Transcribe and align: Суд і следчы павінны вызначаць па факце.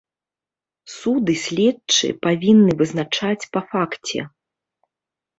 Суд 0.99 1.23
і 1.33 1.35
следчы 1.41 2.09
павінны 2.25 2.71
вызначаць 2.79 3.49
па 3.57 3.61
факце. 3.75 4.19